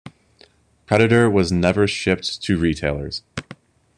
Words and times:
Predator 0.87 1.29
was 1.29 1.51
never 1.51 1.85
shipped 1.85 2.41
to 2.41 2.57
retailers. 2.57 3.21